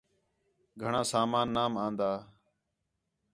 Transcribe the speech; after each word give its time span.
گھݨاں 0.81 1.05
سامان 1.11 1.47
نام 1.55 1.73
آن٘دا 1.85 2.11